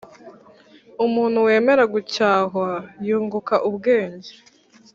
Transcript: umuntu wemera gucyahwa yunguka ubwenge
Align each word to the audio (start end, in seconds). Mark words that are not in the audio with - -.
umuntu 1.05 1.37
wemera 1.47 1.83
gucyahwa 1.93 2.69
yunguka 3.07 3.55
ubwenge 3.69 4.31